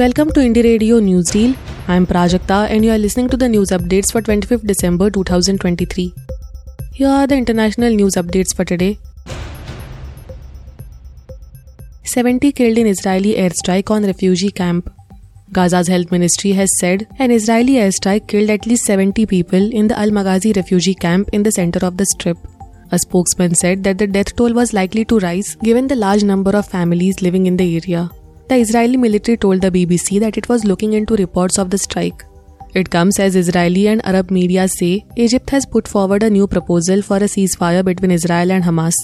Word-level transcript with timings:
Welcome 0.00 0.30
to 0.32 0.40
Indie 0.40 0.62
Radio 0.62 0.96
Newsreel. 1.00 1.56
I'm 1.88 2.06
Prajakta 2.06 2.56
and 2.68 2.84
you 2.84 2.90
are 2.92 2.98
listening 2.98 3.30
to 3.30 3.36
the 3.38 3.48
news 3.48 3.70
updates 3.70 4.12
for 4.12 4.20
25th 4.20 4.66
December 4.66 5.08
2023. 5.08 6.12
Here 6.92 7.08
are 7.08 7.26
the 7.26 7.34
international 7.34 7.94
news 7.94 8.16
updates 8.16 8.54
for 8.54 8.66
today. 8.66 8.98
70 12.02 12.52
killed 12.52 12.76
in 12.76 12.86
Israeli 12.86 13.36
airstrike 13.36 13.90
on 13.90 14.04
refugee 14.04 14.50
camp. 14.50 14.92
Gaza's 15.52 15.88
health 15.88 16.12
ministry 16.12 16.52
has 16.52 16.76
said 16.78 17.06
an 17.18 17.30
Israeli 17.30 17.76
airstrike 17.86 18.28
killed 18.28 18.50
at 18.50 18.66
least 18.66 18.84
70 18.84 19.24
people 19.24 19.72
in 19.72 19.88
the 19.88 19.98
Al 19.98 20.10
Maghazi 20.10 20.54
refugee 20.56 20.94
camp 20.94 21.30
in 21.32 21.42
the 21.42 21.52
center 21.52 21.86
of 21.86 21.96
the 21.96 22.04
strip. 22.04 22.36
A 22.92 22.98
spokesman 22.98 23.54
said 23.54 23.82
that 23.84 23.96
the 23.96 24.06
death 24.06 24.36
toll 24.36 24.52
was 24.52 24.74
likely 24.74 25.06
to 25.06 25.20
rise 25.20 25.56
given 25.62 25.88
the 25.88 25.96
large 25.96 26.22
number 26.22 26.50
of 26.50 26.68
families 26.68 27.22
living 27.22 27.46
in 27.46 27.56
the 27.56 27.76
area. 27.76 28.10
The 28.48 28.58
Israeli 28.58 28.96
military 28.96 29.36
told 29.36 29.60
the 29.60 29.72
BBC 29.72 30.20
that 30.20 30.36
it 30.38 30.48
was 30.48 30.64
looking 30.64 30.92
into 30.92 31.16
reports 31.16 31.58
of 31.58 31.70
the 31.70 31.78
strike. 31.78 32.24
It 32.74 32.90
comes 32.90 33.18
as 33.18 33.34
Israeli 33.34 33.88
and 33.88 34.04
Arab 34.06 34.30
media 34.30 34.68
say 34.68 35.04
Egypt 35.16 35.50
has 35.50 35.66
put 35.66 35.88
forward 35.88 36.22
a 36.22 36.30
new 36.30 36.46
proposal 36.46 37.02
for 37.02 37.16
a 37.16 37.28
ceasefire 37.32 37.84
between 37.84 38.12
Israel 38.12 38.52
and 38.52 38.62
Hamas. 38.62 38.94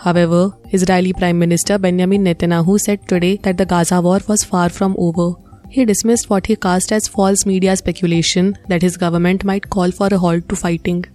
However, 0.00 0.52
Israeli 0.72 1.14
Prime 1.14 1.38
Minister 1.38 1.78
Benjamin 1.78 2.24
Netanyahu 2.24 2.78
said 2.78 3.08
today 3.08 3.36
that 3.38 3.56
the 3.56 3.64
Gaza 3.64 4.02
war 4.02 4.20
was 4.28 4.44
far 4.44 4.68
from 4.68 4.94
over. 4.98 5.32
He 5.70 5.86
dismissed 5.86 6.28
what 6.28 6.44
he 6.44 6.56
cast 6.56 6.92
as 6.92 7.08
false 7.08 7.46
media 7.46 7.76
speculation 7.76 8.58
that 8.68 8.82
his 8.82 8.98
government 8.98 9.44
might 9.44 9.70
call 9.70 9.90
for 9.90 10.08
a 10.10 10.18
halt 10.18 10.46
to 10.50 10.56
fighting. 10.56 11.06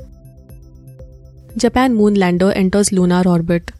Japan 1.55 1.93
moon 1.93 2.15
lander 2.15 2.51
enters 2.53 2.91
lunar 2.91 3.23
orbit. 3.27 3.71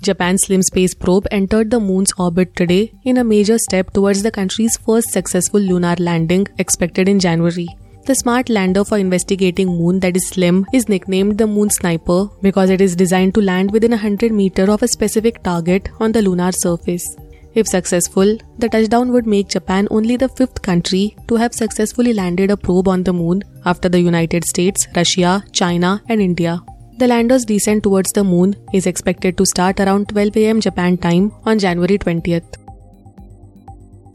Japan's 0.00 0.42
Slim 0.42 0.62
Space 0.62 0.94
probe 0.94 1.26
entered 1.30 1.70
the 1.70 1.80
moon's 1.80 2.12
orbit 2.18 2.54
today 2.54 2.92
in 3.04 3.18
a 3.18 3.24
major 3.24 3.58
step 3.58 3.92
towards 3.92 4.22
the 4.22 4.30
country's 4.30 4.76
first 4.76 5.10
successful 5.10 5.60
lunar 5.60 5.96
landing 5.98 6.46
expected 6.58 7.08
in 7.08 7.18
January. 7.18 7.66
The 8.06 8.14
smart 8.14 8.48
lander 8.48 8.84
for 8.84 8.96
investigating 8.96 9.68
moon 9.68 10.00
that 10.00 10.16
is 10.16 10.28
slim 10.28 10.64
is 10.72 10.88
nicknamed 10.88 11.36
the 11.36 11.46
moon 11.46 11.68
sniper 11.68 12.28
because 12.40 12.70
it 12.70 12.80
is 12.80 12.96
designed 12.96 13.34
to 13.34 13.42
land 13.42 13.70
within 13.72 13.90
100 13.90 14.32
meter 14.32 14.70
of 14.70 14.82
a 14.82 14.88
specific 14.88 15.42
target 15.42 15.88
on 16.00 16.12
the 16.12 16.22
lunar 16.22 16.52
surface. 16.52 17.16
If 17.54 17.66
successful, 17.66 18.38
the 18.58 18.68
touchdown 18.68 19.12
would 19.12 19.26
make 19.26 19.48
Japan 19.48 19.88
only 19.90 20.16
the 20.16 20.28
fifth 20.28 20.62
country 20.62 21.16
to 21.26 21.34
have 21.34 21.52
successfully 21.52 22.14
landed 22.14 22.50
a 22.50 22.56
probe 22.56 22.88
on 22.88 23.02
the 23.02 23.12
moon 23.12 23.42
after 23.64 23.88
the 23.88 24.00
United 24.00 24.44
States, 24.44 24.86
Russia, 24.94 25.42
China, 25.52 26.00
and 26.08 26.22
India. 26.22 26.62
The 26.98 27.06
lander's 27.06 27.44
descent 27.44 27.84
towards 27.84 28.10
the 28.10 28.24
moon 28.24 28.56
is 28.74 28.84
expected 28.84 29.36
to 29.38 29.46
start 29.46 29.78
around 29.78 30.08
12 30.08 30.36
am 30.38 30.60
Japan 30.60 30.96
time 30.96 31.32
on 31.44 31.60
January 31.60 31.96
20th. 31.96 32.56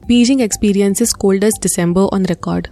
Beijing 0.10 0.42
experiences 0.42 1.14
coldest 1.14 1.62
December 1.62 2.10
on 2.12 2.24
record. 2.24 2.68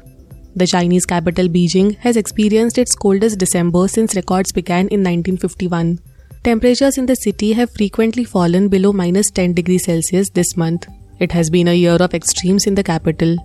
The 0.53 0.67
Chinese 0.67 1.05
capital 1.05 1.47
Beijing 1.47 1.95
has 1.99 2.17
experienced 2.17 2.77
its 2.77 2.93
coldest 2.93 3.39
December 3.39 3.87
since 3.87 4.17
records 4.17 4.51
began 4.51 4.89
in 4.89 4.99
1951. 4.99 5.99
Temperatures 6.43 6.97
in 6.97 7.05
the 7.05 7.15
city 7.15 7.53
have 7.53 7.71
frequently 7.71 8.25
fallen 8.25 8.67
below 8.67 8.91
minus 8.91 9.31
10 9.31 9.53
degrees 9.53 9.85
Celsius 9.85 10.29
this 10.31 10.57
month. 10.57 10.87
It 11.19 11.31
has 11.31 11.49
been 11.49 11.69
a 11.69 11.73
year 11.73 11.95
of 11.95 12.13
extremes 12.13 12.67
in 12.67 12.75
the 12.75 12.83
capital. 12.83 13.37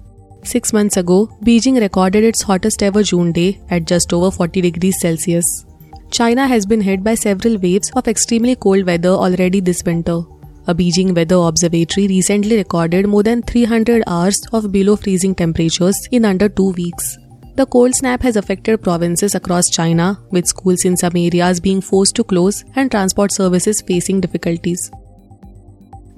Six 0.42 0.72
months 0.72 0.96
ago, 0.96 1.28
Beijing 1.44 1.80
recorded 1.80 2.24
its 2.24 2.42
hottest 2.42 2.82
ever 2.82 3.04
June 3.04 3.30
day 3.30 3.60
at 3.70 3.86
just 3.86 4.12
over 4.12 4.32
40 4.32 4.60
degrees 4.62 4.96
Celsius. 5.00 5.65
China 6.10 6.46
has 6.46 6.64
been 6.64 6.80
hit 6.80 7.02
by 7.02 7.14
several 7.14 7.58
waves 7.58 7.90
of 7.96 8.08
extremely 8.08 8.54
cold 8.54 8.86
weather 8.86 9.10
already 9.10 9.60
this 9.60 9.82
winter. 9.84 10.20
A 10.68 10.74
Beijing 10.74 11.14
Weather 11.14 11.36
Observatory 11.36 12.08
recently 12.08 12.56
recorded 12.56 13.06
more 13.06 13.22
than 13.22 13.42
300 13.42 14.02
hours 14.06 14.40
of 14.52 14.72
below 14.72 14.96
freezing 14.96 15.34
temperatures 15.34 15.96
in 16.10 16.24
under 16.24 16.48
two 16.48 16.70
weeks. 16.72 17.16
The 17.56 17.66
cold 17.66 17.94
snap 17.94 18.22
has 18.22 18.36
affected 18.36 18.82
provinces 18.82 19.34
across 19.34 19.68
China, 19.70 20.18
with 20.30 20.46
schools 20.46 20.84
in 20.84 20.96
some 20.96 21.16
areas 21.16 21.60
being 21.60 21.80
forced 21.80 22.14
to 22.16 22.24
close 22.24 22.64
and 22.74 22.90
transport 22.90 23.32
services 23.32 23.82
facing 23.82 24.20
difficulties. 24.20 24.90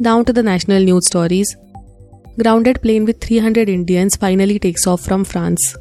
Down 0.00 0.24
to 0.26 0.32
the 0.32 0.42
national 0.42 0.82
news 0.82 1.06
stories. 1.06 1.56
Grounded 2.40 2.82
plane 2.82 3.04
with 3.04 3.20
300 3.20 3.68
Indians 3.68 4.16
finally 4.16 4.58
takes 4.58 4.86
off 4.86 5.00
from 5.00 5.24
France. 5.24 5.76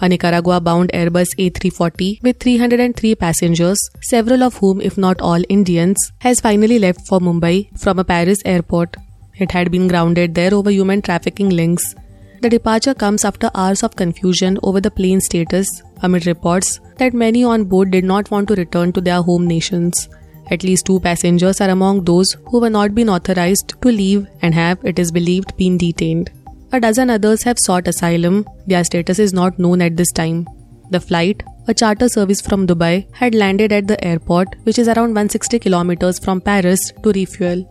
A 0.00 0.08
Nicaragua 0.08 0.60
bound 0.60 0.90
Airbus 0.94 1.26
A340 1.38 2.22
with 2.22 2.38
303 2.38 3.16
passengers, 3.16 3.80
several 4.00 4.44
of 4.44 4.56
whom, 4.58 4.80
if 4.80 4.96
not 4.96 5.20
all 5.20 5.42
Indians, 5.48 6.12
has 6.20 6.40
finally 6.40 6.78
left 6.78 7.04
for 7.08 7.18
Mumbai 7.18 7.76
from 7.76 7.98
a 7.98 8.04
Paris 8.04 8.38
airport. 8.44 8.96
It 9.38 9.50
had 9.50 9.72
been 9.72 9.88
grounded 9.88 10.36
there 10.36 10.54
over 10.54 10.70
human 10.70 11.02
trafficking 11.02 11.50
links. 11.50 11.96
The 12.42 12.48
departure 12.48 12.94
comes 12.94 13.24
after 13.24 13.50
hours 13.56 13.82
of 13.82 13.96
confusion 13.96 14.58
over 14.62 14.80
the 14.80 14.92
plane's 14.92 15.24
status 15.24 15.82
amid 16.02 16.26
reports 16.26 16.78
that 16.98 17.12
many 17.12 17.42
on 17.42 17.64
board 17.64 17.90
did 17.90 18.04
not 18.04 18.30
want 18.30 18.46
to 18.48 18.54
return 18.54 18.92
to 18.92 19.00
their 19.00 19.20
home 19.20 19.48
nations. 19.48 20.08
At 20.48 20.62
least 20.62 20.86
two 20.86 21.00
passengers 21.00 21.60
are 21.60 21.70
among 21.70 22.04
those 22.04 22.36
who 22.46 22.60
were 22.60 22.70
not 22.70 22.94
been 22.94 23.08
authorized 23.08 23.74
to 23.82 23.88
leave 23.88 24.28
and 24.42 24.54
have, 24.54 24.78
it 24.84 25.00
is 25.00 25.10
believed, 25.10 25.56
been 25.56 25.76
detained. 25.76 26.30
A 26.70 26.78
dozen 26.78 27.08
others 27.08 27.42
have 27.44 27.58
sought 27.58 27.88
asylum. 27.88 28.44
Their 28.66 28.84
status 28.84 29.18
is 29.18 29.32
not 29.32 29.58
known 29.58 29.80
at 29.80 29.96
this 29.96 30.12
time. 30.12 30.46
The 30.90 31.00
flight, 31.00 31.42
a 31.66 31.72
charter 31.72 32.10
service 32.10 32.42
from 32.42 32.66
Dubai, 32.66 33.06
had 33.14 33.34
landed 33.34 33.72
at 33.72 33.86
the 33.88 34.02
airport, 34.04 34.48
which 34.64 34.78
is 34.78 34.86
around 34.86 35.14
160 35.14 35.58
kilometers 35.60 36.18
from 36.18 36.42
Paris, 36.42 36.92
to 37.02 37.12
refuel. 37.12 37.64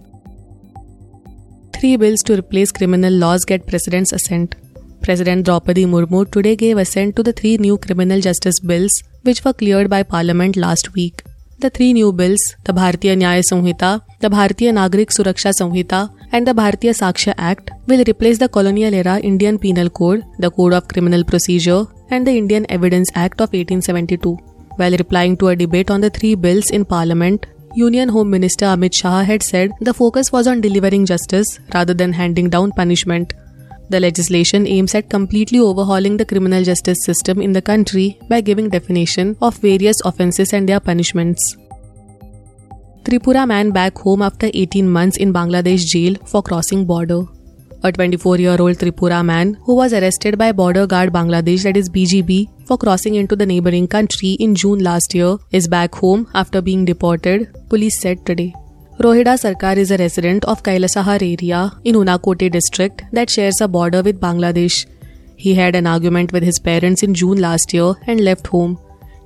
Three 1.73 1.95
bills 1.95 2.23
to 2.23 2.39
replace 2.39 2.71
criminal 2.71 3.13
laws 3.13 3.45
get 3.45 3.67
President's 3.67 4.13
assent. 4.13 4.55
President 5.03 5.45
Draupadi 5.45 5.85
Murmu 5.85 6.31
today 6.31 6.55
gave 6.55 6.79
assent 6.79 7.15
to 7.17 7.23
the 7.23 7.33
three 7.33 7.57
new 7.57 7.77
criminal 7.77 8.19
justice 8.19 8.59
bills 8.59 9.03
which 9.21 9.45
were 9.45 9.53
cleared 9.53 9.91
by 9.91 10.01
Parliament 10.01 10.55
last 10.55 10.93
week. 10.95 11.21
The 11.59 11.69
three 11.69 11.93
new 11.93 12.11
bills, 12.11 12.55
the 12.65 12.73
Bharatiya 12.73 13.15
Nyaya 13.15 13.43
Samhita, 13.51 14.01
the 14.21 14.29
Bharatiya 14.29 14.73
Nagrik 14.73 15.09
Suraksha 15.09 15.53
Samhita, 15.59 16.09
and 16.31 16.47
the 16.47 16.53
Bharatiya 16.53 16.93
Sakshya 17.01 17.33
Act, 17.37 17.71
will 17.87 18.03
replace 18.07 18.37
the 18.37 18.49
colonial 18.49 18.93
era 18.93 19.19
Indian 19.19 19.57
Penal 19.57 19.89
Code, 19.89 20.23
the 20.39 20.51
Code 20.51 20.73
of 20.73 20.87
Criminal 20.87 21.23
Procedure, 21.23 21.85
and 22.09 22.25
the 22.25 22.37
Indian 22.37 22.65
Evidence 22.69 23.09
Act 23.15 23.41
of 23.41 23.53
1872. 23.53 24.37
While 24.77 24.91
replying 24.91 25.37
to 25.37 25.49
a 25.49 25.55
debate 25.55 25.89
on 25.89 26.01
the 26.01 26.09
three 26.09 26.35
bills 26.35 26.69
in 26.69 26.85
Parliament, 26.85 27.45
Union 27.75 28.09
Home 28.09 28.29
Minister 28.29 28.65
Amit 28.65 28.93
Shah 28.93 29.23
had 29.23 29.43
said 29.43 29.71
the 29.81 29.93
focus 29.93 30.31
was 30.31 30.47
on 30.47 30.61
delivering 30.61 31.05
justice 31.05 31.59
rather 31.73 31.93
than 31.93 32.13
handing 32.13 32.49
down 32.49 32.71
punishment. 32.71 33.33
The 33.89 33.99
legislation 33.99 34.67
aims 34.67 34.95
at 34.95 35.09
completely 35.09 35.59
overhauling 35.59 36.17
the 36.17 36.25
criminal 36.25 36.63
justice 36.63 37.03
system 37.03 37.41
in 37.41 37.53
the 37.53 37.61
country 37.61 38.19
by 38.29 38.41
giving 38.41 38.69
definition 38.69 39.37
of 39.41 39.57
various 39.57 40.01
offences 40.03 40.53
and 40.53 40.67
their 40.67 40.79
punishments. 40.79 41.55
Tripura 43.07 43.47
man 43.47 43.69
back 43.71 43.97
home 43.99 44.21
after 44.21 44.47
18 44.53 44.89
months 44.89 45.15
in 45.15 45.31
Bangladesh 45.31 45.83
jail 45.89 46.15
for 46.25 46.43
crossing 46.43 46.83
border. 46.83 47.19
A 47.81 47.89
24-year-old 47.89 48.77
Tripura 48.79 49.23
man 49.23 49.53
who 49.63 49.75
was 49.75 49.93
arrested 49.93 50.37
by 50.37 50.51
border 50.51 50.85
guard 50.85 51.13
Bangladesh 51.13 51.63
that 51.63 51.77
is 51.77 51.87
BGB 51.87 52.67
for 52.67 52.77
crossing 52.77 53.15
into 53.15 53.37
the 53.37 53.45
neighboring 53.45 53.87
country 53.87 54.31
in 54.47 54.55
June 54.55 54.79
last 54.79 55.15
year 55.15 55.37
is 55.51 55.69
back 55.69 55.95
home 55.95 56.27
after 56.33 56.61
being 56.61 56.83
deported, 56.83 57.47
police 57.69 58.01
said 58.01 58.25
today. 58.25 58.53
Rohida 58.99 59.37
Sarkar 59.43 59.77
is 59.77 59.91
a 59.91 59.97
resident 59.97 60.43
of 60.43 60.63
Kailasahar 60.63 61.21
area 61.21 61.71
in 61.85 61.95
Unakoti 61.95 62.51
district 62.51 63.03
that 63.13 63.29
shares 63.29 63.61
a 63.61 63.69
border 63.69 64.03
with 64.03 64.19
Bangladesh. 64.19 64.85
He 65.37 65.53
had 65.53 65.77
an 65.77 65.87
argument 65.87 66.33
with 66.33 66.43
his 66.43 66.59
parents 66.59 67.03
in 67.03 67.13
June 67.13 67.39
last 67.39 67.73
year 67.73 67.93
and 68.05 68.19
left 68.19 68.47
home. 68.47 68.77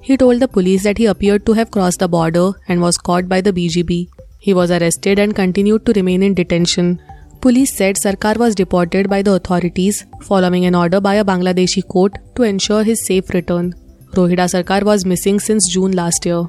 He 0.01 0.17
told 0.17 0.39
the 0.39 0.47
police 0.47 0.83
that 0.83 0.97
he 0.97 1.05
appeared 1.05 1.45
to 1.45 1.53
have 1.53 1.71
crossed 1.71 1.99
the 1.99 2.07
border 2.07 2.51
and 2.67 2.81
was 2.81 2.97
caught 2.97 3.29
by 3.29 3.41
the 3.41 3.53
BGB. 3.53 4.09
He 4.39 4.53
was 4.53 4.71
arrested 4.71 5.19
and 5.19 5.35
continued 5.35 5.85
to 5.85 5.93
remain 5.93 6.23
in 6.23 6.33
detention. 6.33 6.99
Police 7.41 7.75
said 7.75 7.95
Sarkar 7.95 8.37
was 8.37 8.55
deported 8.55 9.09
by 9.09 9.21
the 9.21 9.33
authorities 9.33 10.05
following 10.21 10.65
an 10.65 10.75
order 10.75 10.99
by 10.99 11.15
a 11.15 11.25
Bangladeshi 11.25 11.87
court 11.87 12.17
to 12.35 12.43
ensure 12.43 12.83
his 12.83 13.05
safe 13.05 13.29
return. 13.29 13.73
Rohida 14.13 14.47
Sarkar 14.53 14.83
was 14.83 15.05
missing 15.05 15.39
since 15.39 15.69
June 15.69 15.91
last 15.91 16.25
year. 16.25 16.43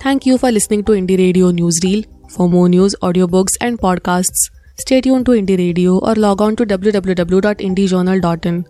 Thank 0.00 0.26
you 0.26 0.36
for 0.36 0.50
listening 0.50 0.84
to 0.84 0.92
Indie 0.92 1.18
Radio 1.18 1.52
Newsreel. 1.52 2.04
For 2.28 2.48
more 2.48 2.68
news, 2.68 2.96
audiobooks, 3.02 3.56
and 3.60 3.78
podcasts, 3.78 4.50
stay 4.78 5.00
tuned 5.00 5.26
to 5.26 5.32
Indie 5.32 5.58
Radio 5.58 5.98
or 5.98 6.14
log 6.16 6.42
on 6.42 6.56
to 6.56 6.66
www.indiejournal.in. 6.66 8.64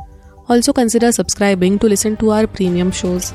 Also 0.49 0.73
consider 0.75 1.11
subscribing 1.11 1.79
to 1.79 1.89
listen 1.89 2.17
to 2.19 2.31
our 2.31 2.47
premium 2.47 2.91
shows. 2.91 3.33